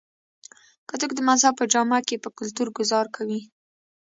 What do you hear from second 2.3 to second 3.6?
کلتور ګذار کوي